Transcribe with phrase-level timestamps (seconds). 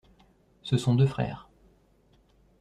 [0.63, 1.47] Ce sont deux frères.